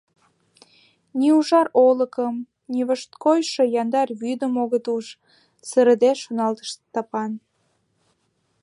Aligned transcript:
Ни 1.19 1.27
ужар 1.37 1.67
олыкым, 1.87 2.35
ни 2.73 2.79
вошткойшо 2.87 3.63
яндар 3.81 4.07
вӱдым 4.21 4.53
огыт 4.63 4.85
уж»,— 4.95 5.05
сырыде 5.69 6.11
шоналтыш 6.21 6.69
Стапан. 6.75 7.31